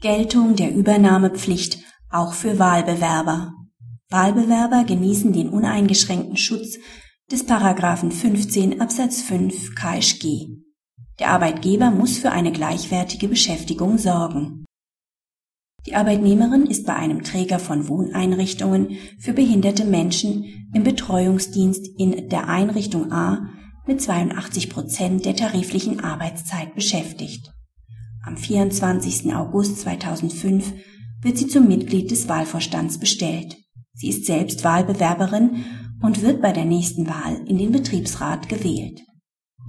Geltung 0.00 0.54
der 0.54 0.72
Übernahmepflicht 0.72 1.80
auch 2.08 2.32
für 2.32 2.60
Wahlbewerber. 2.60 3.52
Wahlbewerber 4.10 4.84
genießen 4.84 5.32
den 5.32 5.48
uneingeschränkten 5.48 6.36
Schutz 6.36 6.78
des 7.32 7.44
Paragraphen 7.44 8.12
15 8.12 8.80
Absatz 8.80 9.22
5 9.22 9.74
KSG. 9.74 10.46
Der 11.18 11.30
Arbeitgeber 11.30 11.90
muss 11.90 12.16
für 12.16 12.30
eine 12.30 12.52
gleichwertige 12.52 13.26
Beschäftigung 13.26 13.98
sorgen. 13.98 14.64
Die 15.84 15.96
Arbeitnehmerin 15.96 16.66
ist 16.66 16.86
bei 16.86 16.94
einem 16.94 17.24
Träger 17.24 17.58
von 17.58 17.88
Wohneinrichtungen 17.88 18.98
für 19.18 19.32
behinderte 19.32 19.84
Menschen 19.84 20.70
im 20.72 20.84
Betreuungsdienst 20.84 21.88
in 21.98 22.28
der 22.28 22.48
Einrichtung 22.48 23.10
A 23.10 23.48
mit 23.84 24.00
82 24.00 24.70
Prozent 24.70 25.24
der 25.24 25.34
tariflichen 25.34 25.98
Arbeitszeit 25.98 26.76
beschäftigt. 26.76 27.50
Am 28.28 28.36
24. 28.36 29.34
August 29.34 29.80
2005 29.80 30.74
wird 31.22 31.38
sie 31.38 31.46
zum 31.46 31.66
Mitglied 31.66 32.10
des 32.10 32.28
Wahlvorstands 32.28 32.98
bestellt. 32.98 33.56
Sie 33.94 34.10
ist 34.10 34.26
selbst 34.26 34.64
Wahlbewerberin 34.64 35.64
und 36.02 36.20
wird 36.20 36.42
bei 36.42 36.52
der 36.52 36.66
nächsten 36.66 37.06
Wahl 37.06 37.42
in 37.46 37.56
den 37.56 37.72
Betriebsrat 37.72 38.50
gewählt. 38.50 39.00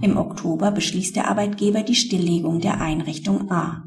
Im 0.02 0.18
Oktober 0.18 0.72
beschließt 0.72 1.16
der 1.16 1.28
Arbeitgeber 1.28 1.82
die 1.82 1.94
Stilllegung 1.94 2.60
der 2.60 2.82
Einrichtung 2.82 3.50
A. 3.50 3.82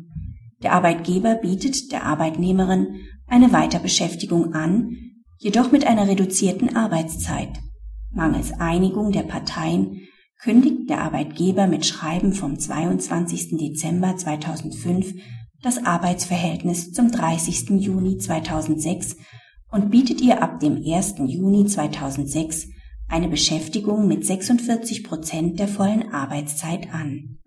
Der 0.64 0.74
Arbeitgeber 0.74 1.36
bietet 1.36 1.92
der 1.92 2.08
Arbeitnehmerin 2.08 3.02
eine 3.28 3.54
Weiterbeschäftigung 3.54 4.56
an, 4.56 4.98
jedoch 5.38 5.72
mit 5.72 5.86
einer 5.86 6.08
reduzierten 6.08 6.76
Arbeitszeit. 6.76 7.60
Mangels 8.10 8.52
Einigung 8.54 9.12
der 9.12 9.22
Parteien 9.22 10.08
kündigt 10.44 10.90
der 10.90 11.00
Arbeitgeber 11.00 11.68
mit 11.68 11.86
Schreiben 11.86 12.34
vom 12.34 12.60
22. 12.60 13.56
Dezember 13.58 14.18
2005 14.18 15.14
das 15.62 15.86
Arbeitsverhältnis 15.86 16.92
zum 16.92 17.12
30. 17.12 17.70
Juni 17.82 18.18
2006 18.18 19.16
und 19.72 19.90
bietet 19.90 20.20
ihr 20.20 20.44
ab 20.44 20.60
dem 20.60 20.84
1. 20.86 21.16
Juni 21.28 21.66
2006 21.66 22.68
eine 23.08 23.30
Beschäftigung 23.30 24.06
mit 24.10 24.26
46 24.26 25.06
Prozent 25.06 25.60
der 25.60 25.70
vollen 25.70 26.12
Arbeitszeit 26.12 26.94
an. 26.94 27.40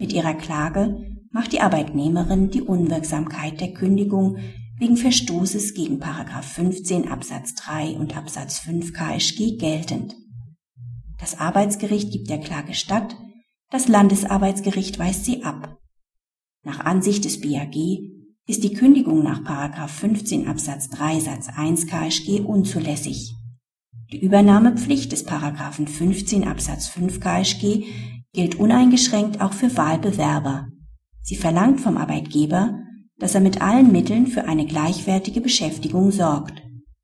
Mit 0.00 0.12
ihrer 0.12 0.34
Klage 0.34 1.06
macht 1.30 1.52
die 1.52 1.60
Arbeitnehmerin 1.60 2.50
die 2.50 2.62
Unwirksamkeit 2.62 3.60
der 3.60 3.74
Kündigung 3.74 4.38
wegen 4.80 4.96
Verstoßes 4.96 5.74
gegen 5.74 6.00
15 6.00 7.06
Absatz 7.06 7.54
3 7.54 7.96
und 7.96 8.16
Absatz 8.16 8.58
5 8.58 8.92
KSG 8.92 9.56
geltend. 9.56 10.16
Das 11.24 11.40
Arbeitsgericht 11.40 12.12
gibt 12.12 12.28
der 12.28 12.38
Klage 12.38 12.74
statt, 12.74 13.16
das 13.70 13.88
Landesarbeitsgericht 13.88 14.98
weist 14.98 15.24
sie 15.24 15.42
ab. 15.42 15.78
Nach 16.64 16.80
Ansicht 16.80 17.24
des 17.24 17.40
BAG 17.40 17.74
ist 18.46 18.62
die 18.62 18.74
Kündigung 18.74 19.22
nach 19.22 19.42
15 19.88 20.46
Absatz 20.46 20.90
3 20.90 21.20
Satz 21.20 21.48
1 21.48 21.86
KSG 21.86 22.40
unzulässig. 22.40 23.32
Die 24.12 24.22
Übernahmepflicht 24.22 25.12
des 25.12 25.24
15 25.86 26.46
Absatz 26.46 26.88
5 26.88 27.20
KSG 27.20 27.84
gilt 28.34 28.56
uneingeschränkt 28.56 29.40
auch 29.40 29.54
für 29.54 29.74
Wahlbewerber. 29.78 30.68
Sie 31.22 31.36
verlangt 31.36 31.80
vom 31.80 31.96
Arbeitgeber, 31.96 32.80
dass 33.16 33.34
er 33.34 33.40
mit 33.40 33.62
allen 33.62 33.90
Mitteln 33.92 34.26
für 34.26 34.44
eine 34.44 34.66
gleichwertige 34.66 35.40
Beschäftigung 35.40 36.10
sorgt. 36.10 36.62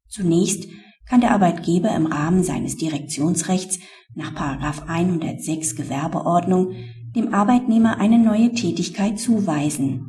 Zunächst 0.09 0.69
kann 1.11 1.21
der 1.21 1.33
Arbeitgeber 1.33 1.93
im 1.97 2.07
Rahmen 2.07 2.45
seines 2.45 2.77
Direktionsrechts 2.77 3.81
nach 4.15 4.33
106 4.89 5.75
Gewerbeordnung 5.75 6.77
dem 7.17 7.35
Arbeitnehmer 7.35 7.99
eine 7.99 8.17
neue 8.17 8.53
Tätigkeit 8.53 9.19
zuweisen. 9.19 10.07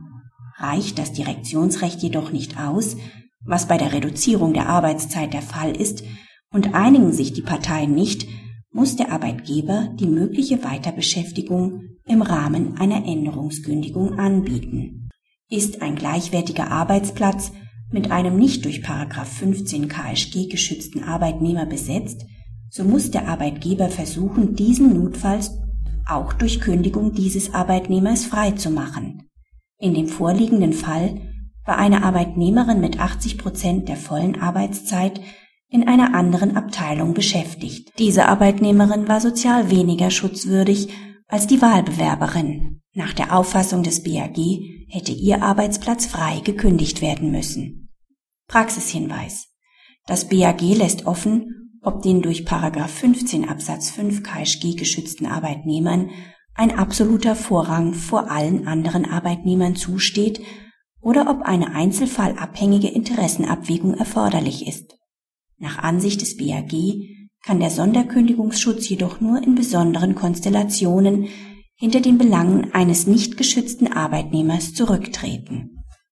Reicht 0.57 0.99
das 0.99 1.11
Direktionsrecht 1.11 2.03
jedoch 2.03 2.31
nicht 2.31 2.59
aus, 2.59 2.97
was 3.43 3.67
bei 3.67 3.79
der 3.79 3.93
Reduzierung 3.93 4.53
der 4.53 4.69
Arbeitszeit 4.69 5.33
der 5.33 5.41
Fall 5.41 5.75
ist, 5.75 6.03
und 6.53 6.75
einigen 6.75 7.13
sich 7.13 7.33
die 7.33 7.41
Parteien 7.41 7.95
nicht, 7.95 8.27
muss 8.71 8.95
der 8.95 9.11
Arbeitgeber 9.11 9.89
die 9.99 10.05
mögliche 10.05 10.63
Weiterbeschäftigung 10.63 11.81
im 12.05 12.21
Rahmen 12.21 12.77
einer 12.77 13.07
Änderungskündigung 13.07 14.19
anbieten. 14.19 15.09
Ist 15.49 15.81
ein 15.81 15.95
gleichwertiger 15.95 16.69
Arbeitsplatz 16.69 17.51
mit 17.91 18.11
einem 18.11 18.37
nicht 18.37 18.65
durch 18.65 18.81
15 18.81 19.87
KSG 19.87 20.47
geschützten 20.47 21.03
Arbeitnehmer 21.03 21.65
besetzt, 21.65 22.25
so 22.69 22.83
muss 22.83 23.11
der 23.11 23.27
Arbeitgeber 23.27 23.89
versuchen, 23.89 24.55
diesen 24.55 24.93
notfalls 24.93 25.51
auch 26.07 26.33
durch 26.33 26.61
Kündigung 26.61 27.13
dieses 27.13 27.53
Arbeitnehmers 27.53 28.25
freizumachen. 28.25 29.23
In 29.79 29.93
dem 29.93 30.07
vorliegenden 30.07 30.73
Fall 30.73 31.21
war 31.65 31.77
eine 31.77 32.03
Arbeitnehmerin 32.03 32.79
mit 32.79 32.99
80 32.99 33.37
Prozent 33.37 33.89
der 33.89 33.97
vollen 33.97 34.41
Arbeitszeit 34.41 35.21
in 35.69 35.87
einer 35.87 36.13
anderen 36.13 36.57
Abteilung 36.57 37.13
beschäftigt. 37.13 37.91
Diese 37.97 38.27
Arbeitnehmerin 38.27 39.07
war 39.07 39.21
sozial 39.21 39.69
weniger 39.69 40.11
schutzwürdig 40.11 40.89
als 41.27 41.47
die 41.47 41.61
Wahlbewerberin. 41.61 42.81
Nach 42.93 43.13
der 43.13 43.35
Auffassung 43.35 43.83
des 43.83 44.03
BAG 44.03 44.37
hätte 44.89 45.13
ihr 45.13 45.41
Arbeitsplatz 45.41 46.05
frei 46.05 46.41
gekündigt 46.43 47.01
werden 47.01 47.31
müssen. 47.31 47.80
Praxishinweis. 48.51 49.47
Das 50.07 50.27
BAG 50.27 50.59
lässt 50.59 51.05
offen, 51.05 51.79
ob 51.81 52.01
den 52.01 52.21
durch 52.21 52.43
15 52.43 53.47
Absatz 53.47 53.91
5 53.91 54.23
KSG 54.23 54.75
geschützten 54.75 55.25
Arbeitnehmern 55.25 56.09
ein 56.53 56.77
absoluter 56.77 57.37
Vorrang 57.37 57.93
vor 57.93 58.29
allen 58.29 58.67
anderen 58.67 59.05
Arbeitnehmern 59.05 59.77
zusteht 59.77 60.41
oder 60.99 61.29
ob 61.29 61.43
eine 61.43 61.73
einzelfallabhängige 61.73 62.89
Interessenabwägung 62.89 63.93
erforderlich 63.93 64.67
ist. 64.67 64.97
Nach 65.57 65.77
Ansicht 65.77 66.19
des 66.19 66.35
BAG 66.35 66.73
kann 67.45 67.61
der 67.61 67.69
Sonderkündigungsschutz 67.69 68.89
jedoch 68.89 69.21
nur 69.21 69.41
in 69.41 69.55
besonderen 69.55 70.13
Konstellationen 70.13 71.29
hinter 71.75 72.01
den 72.01 72.17
Belangen 72.17 72.73
eines 72.73 73.07
nicht 73.07 73.37
geschützten 73.37 73.93
Arbeitnehmers 73.93 74.73
zurücktreten 74.73 75.80